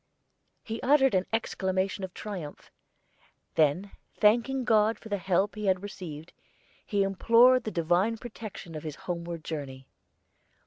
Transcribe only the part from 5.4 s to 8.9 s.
he had received, he implored the Divine protection on